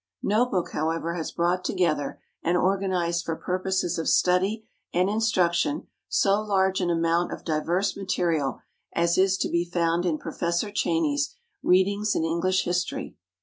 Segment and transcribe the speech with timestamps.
[0.23, 6.41] No book, however, has brought together and organized for purposes of study and instruction so
[6.41, 8.61] large an amount of diverse material
[8.95, 13.15] as is to be found in Professor Cheyney's "Readings in English History."